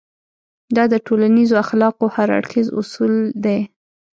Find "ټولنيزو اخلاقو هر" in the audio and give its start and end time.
1.07-2.27